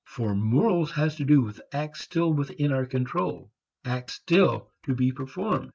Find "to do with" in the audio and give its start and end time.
1.17-1.61